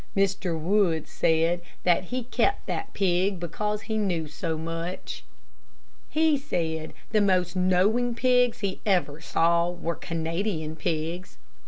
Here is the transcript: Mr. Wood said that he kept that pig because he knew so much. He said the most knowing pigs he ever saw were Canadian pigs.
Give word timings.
Mr. 0.17 0.57
Wood 0.59 1.07
said 1.07 1.61
that 1.83 2.05
he 2.05 2.23
kept 2.23 2.65
that 2.65 2.91
pig 2.91 3.39
because 3.39 3.81
he 3.83 3.99
knew 3.99 4.27
so 4.27 4.57
much. 4.57 5.23
He 6.09 6.39
said 6.39 6.93
the 7.11 7.21
most 7.21 7.55
knowing 7.55 8.15
pigs 8.15 8.61
he 8.61 8.81
ever 8.83 9.21
saw 9.21 9.69
were 9.69 9.93
Canadian 9.93 10.75
pigs. 10.75 11.37